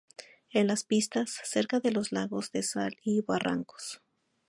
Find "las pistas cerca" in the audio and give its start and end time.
0.65-1.79